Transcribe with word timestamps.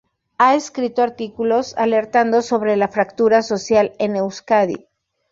Ha 0.39 0.55
escrito 0.55 1.03
artículos 1.03 1.75
alertando 1.77 2.41
sobre 2.41 2.75
la 2.75 2.87
fractura 2.87 3.43
social 3.43 3.93
en 3.99 4.15
Euskadi. 4.15 4.87